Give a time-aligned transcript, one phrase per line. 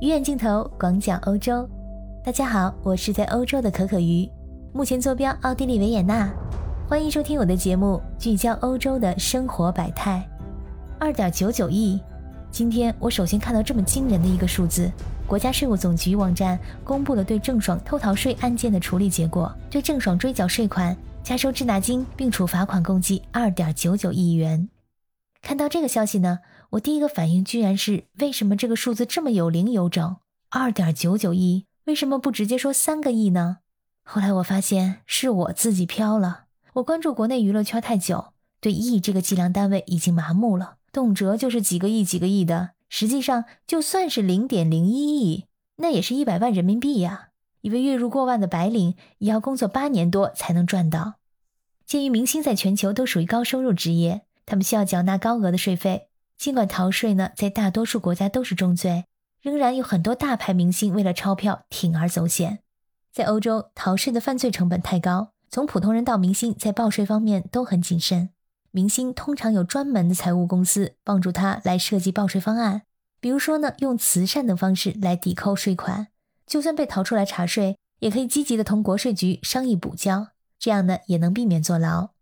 [0.00, 1.68] 鱼眼镜头广角欧洲，
[2.24, 4.26] 大家好，我是在欧洲的可可鱼，
[4.72, 6.32] 目前坐标奥地利维也纳，
[6.88, 10.26] 欢迎收听我的节目，聚焦欧洲的生活百态。
[10.98, 12.00] 二点九九亿，
[12.50, 14.90] 今天我首先看到这么惊人的一个数字，
[15.26, 24.66] 国家税务总局网站公布了对郑爽偷逃税案件的处理结果，对郑爽追缴税款、加收滞纳金并处罚款共计二点九九亿元。
[25.42, 26.38] 看到这个消息呢？
[26.70, 30.16] 我第一个反应居然是为什么这个数字这么有零有整？
[30.50, 33.58] 二点九九亿，为什么不直接说三个亿呢？
[34.04, 36.44] 后来我发现是我自己飘了。
[36.74, 42.70] 我关注国内娱乐圈太久，对亿这个计量单位已经麻木了，动辄就是几个亿、几个亿的。
[42.88, 45.46] 实际上，就算是零点零一亿，
[45.76, 47.30] 那也是一百万人民币呀。
[47.62, 51.14] 一位月入过万的白领，也要工作八年多才能赚到。
[51.84, 56.09] 鉴于明星在全球都属于高收入职业，他们需要缴纳高额的税费。
[56.40, 59.04] 尽管逃税呢，在大多数国家都是重罪，
[59.42, 62.60] 仍然有很多大牌明星为了钞票铤而走险。
[63.12, 68.30] 在欧洲，逃税的犯罪成本太高，从普通人到明星，在报税方面都很谨慎。
[68.70, 72.84] 明星通常有专门的财务公司帮助他来设计报税方案，
[73.20, 76.06] 比如说呢，用慈善等方式来抵扣税款。
[76.46, 82.12] 就算被逃出来查税，也可以积极的同国税局商议补交，这样呢，也能避免坐牢。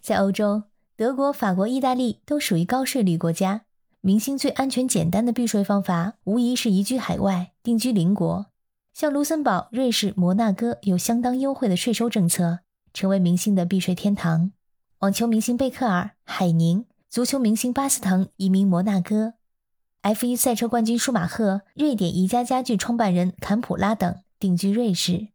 [0.00, 0.64] 在欧洲。
[0.96, 3.62] 德国、法国、意大利都属于高税率国家，
[4.00, 8.46] 明星最安全简单的避税方法，无疑是移居海外，定居邻国。
[8.92, 12.60] 像卢森堡、瑞士、摩纳哥有相当优惠的税收政策，
[12.92, 14.52] 成为明星的避税天堂。
[15.00, 19.34] 网球明星贝克尔、海宁，足球明星巴斯滕移民摩纳哥
[20.02, 25.26] ，F1 赛车冠军舒马赫，瑞典宜家家具创办人坎普拉等定居瑞士。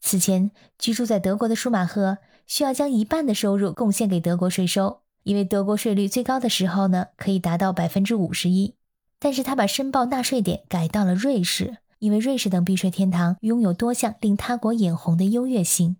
[0.00, 2.16] 此前居住在德国的舒马赫。
[2.46, 8.74] 需要将一半的收入贡献给德国税收，因为德国税率最高的时候呢，可以达到百分之五十一。
[9.18, 15.96] 但是他把申报纳税点改到了瑞士，因为瑞士等避税天堂拥有多项令他国眼红的优越性。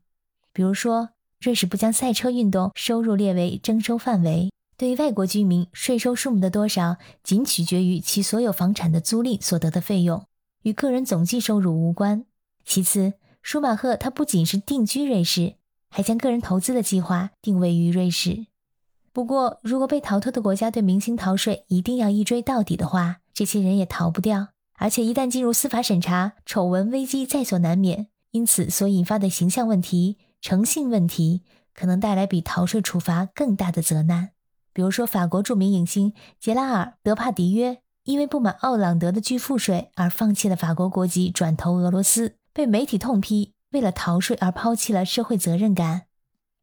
[0.53, 10.27] 比如说，瑞士不将赛车运动收入列为征收范围；对于外国居民，税收数目的多少仅取决于其所有房产的租赁所得的费用，
[10.63, 12.27] 与个人总计收入无关。
[12.67, 15.55] 其次，舒马赫他不仅是定居瑞士。
[15.97, 18.47] 还将个人投资的计划定位于瑞士。
[19.13, 24.49] 不过，如果被逃脱的国家对明星逃税一定要一追到底的话，这些人也逃不掉。
[24.77, 28.09] 而且，一旦进入司法审查，丑闻危机在所难免。
[28.33, 34.31] 因此，所引发的形象问题、诚信问题，可能带来比逃税处罚更大的责难。
[34.73, 43.54] 比如说，法国著名影星杰拉尔·德帕迪约因为不满奥朗德的巨富税而放弃了法国国籍，转投俄罗斯，被媒体痛批。
[43.75, 46.03] 为了逃税而抛弃了社会责任感。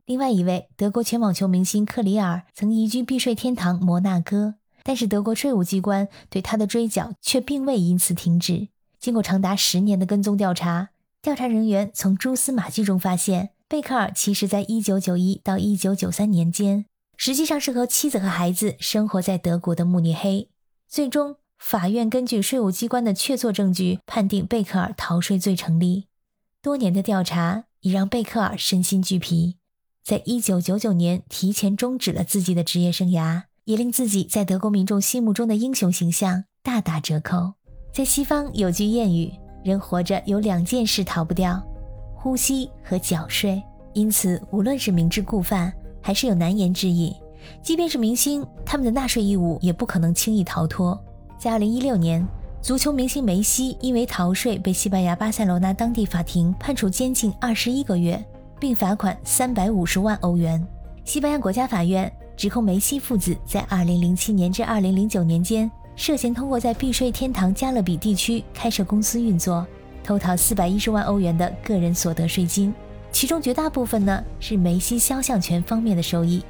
[0.05, 8.69] 另外一位德国前网球明星克里尔曾移居避税天堂摩纳哥，但是德国税务机关对他的追缴却并未因此停止。
[8.97, 10.89] 经过长达十年的跟踪调查，
[11.21, 16.85] 调查人员从蛛丝马迹中发现，贝克尔其实在1991到1993年间，
[17.17, 20.49] 实际上是和妻子和孩子生活在德国的慕尼黑。
[20.87, 26.07] 最终，法院根据税务机关的确凿证据，判定贝克尔逃税罪成立。
[26.63, 29.55] 多年的调查已让贝克尔身心俱疲，
[30.05, 37.53] 在一九九九年提前终止了自己的职业生涯，也令自己在德国民众心目中的英雄形象大打折扣。
[37.91, 39.33] 在西方有句谚语
[39.65, 41.59] ：“人活着有两件事逃不掉，
[42.15, 43.59] 呼吸和缴税。”
[43.95, 47.11] 因此，无论是明知故犯，还是有难言之隐，
[47.63, 51.03] 即便是明星，他们的纳税义务也不可能轻易逃脱。
[51.39, 52.23] 在二零一六年。
[52.61, 58.23] 足球明星梅西因为逃税被西班牙巴塞罗那当地法庭判处监禁二十一个月，
[58.59, 60.63] 并罚款三百五十万欧元。
[61.03, 69.65] 西班牙国家法院指控梅西父子在二零零七年至二零零九年间涉嫌通过在避税天堂加勒比地区开设公司运作，
[70.03, 72.71] 偷逃四百一十万欧元的个人所得税金，
[73.11, 76.43] 其中绝大部分呢是梅西肖像权方面的收益。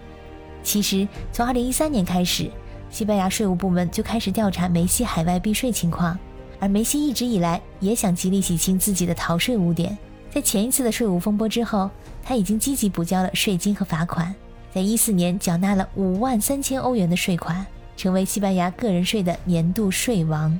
[0.62, 2.52] 其实从二零一三年开始。
[2.92, 6.20] 西班牙税务部门就开始调查梅西海外避税情况，
[6.60, 9.98] 而梅西一直以来也想极力洗清自己的逃税污点。
[10.30, 11.90] 在前一次的税务风波之后，
[12.22, 14.36] 他已经积极补交了税金和罚款，
[14.74, 17.66] 在一四年缴纳了五万三千欧元的税款，
[17.96, 20.60] 成为西班牙个人税的年度税王。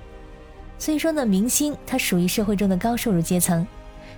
[0.80, 3.68] 所以说呢，明星他属于社会中的高收入阶层，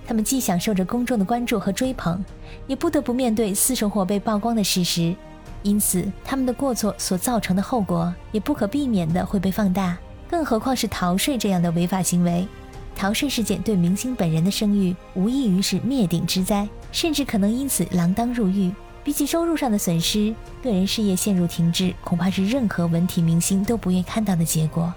[0.06, 2.24] 他们既享受着公众的关注和追捧，
[2.68, 5.15] 也不得不面对私生活被曝光的事实。
[5.63, 9.98] 因此，他们的过错所造成的后果也不可避免的会被放大，
[10.30, 12.48] 更何况是逃税这样的违法行为。
[12.95, 18.71] 逃税事件对明星本人的声誉无异于是灭顶之灾，甚至可能因此锒铛入狱。
[19.04, 24.94] 比起收入上的损失，个人事业陷入停滞，恐怕是任何文体明星都不愿看到的结果。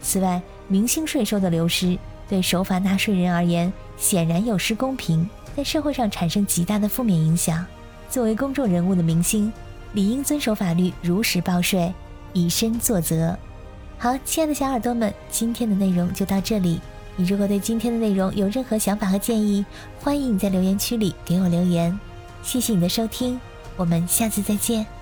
[0.00, 1.98] 此外，明星税收的流失
[2.28, 7.64] 对守法纳税人而言显然有失公平，在社会上产生极大的负面影响。
[8.08, 9.52] 作为公众人物的明星，
[9.92, 11.92] 理应遵守法律，如实报税，
[12.32, 13.38] 以身作则。
[13.98, 16.80] 好，亲爱的小耳朵们，今天的内容就到这里。
[17.16, 19.64] 你如果对今天的内容有任何想法和建议，
[19.98, 21.98] 欢迎你在留言区里给我留言。
[22.42, 23.40] 谢谢你的收听，
[23.76, 24.97] 我们下次再见。